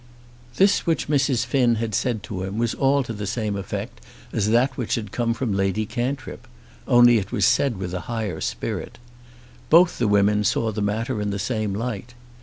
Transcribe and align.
This 0.55 0.87
which 0.87 1.07
Mrs. 1.09 1.45
Finn 1.45 1.75
had 1.75 1.93
said 1.93 2.23
to 2.23 2.41
him 2.41 2.57
was 2.57 2.73
all 2.73 3.03
to 3.03 3.13
the 3.13 3.27
same 3.27 3.55
effect 3.55 4.01
as 4.33 4.49
that 4.49 4.75
which 4.75 4.95
had 4.95 5.11
come 5.11 5.35
from 5.35 5.53
Lady 5.53 5.85
Cantrip; 5.85 6.47
only 6.87 7.19
it 7.19 7.31
was 7.31 7.45
said 7.45 7.77
with 7.77 7.93
a 7.93 7.99
higher 8.09 8.41
spirit. 8.41 8.97
Both 9.69 9.99
the 9.99 10.07
women 10.07 10.43
saw 10.43 10.71
the 10.71 10.81
matter 10.81 11.21
in 11.21 11.29
the 11.29 11.37
same 11.37 11.75
light. 11.75 12.15